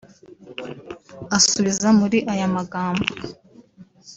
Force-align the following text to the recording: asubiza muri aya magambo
asubiza 1.37 1.87
muri 1.99 2.17
aya 2.33 2.47
magambo 2.55 3.05